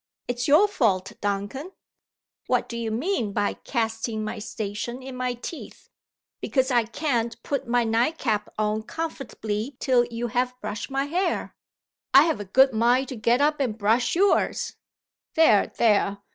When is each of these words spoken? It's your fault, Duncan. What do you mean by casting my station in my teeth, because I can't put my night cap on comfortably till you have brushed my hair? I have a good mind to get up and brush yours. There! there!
It's 0.27 0.47
your 0.47 0.67
fault, 0.67 1.11
Duncan. 1.21 1.73
What 2.47 2.67
do 2.67 2.75
you 2.75 2.89
mean 2.89 3.33
by 3.33 3.53
casting 3.53 4.23
my 4.23 4.39
station 4.39 5.03
in 5.03 5.15
my 5.15 5.35
teeth, 5.35 5.89
because 6.39 6.71
I 6.71 6.85
can't 6.85 7.37
put 7.43 7.67
my 7.67 7.83
night 7.83 8.17
cap 8.17 8.51
on 8.57 8.81
comfortably 8.81 9.77
till 9.79 10.05
you 10.05 10.25
have 10.29 10.59
brushed 10.59 10.89
my 10.89 11.05
hair? 11.05 11.55
I 12.15 12.23
have 12.23 12.39
a 12.39 12.45
good 12.45 12.73
mind 12.73 13.09
to 13.09 13.15
get 13.15 13.41
up 13.41 13.59
and 13.59 13.77
brush 13.77 14.15
yours. 14.15 14.75
There! 15.35 15.67
there! 15.67 16.17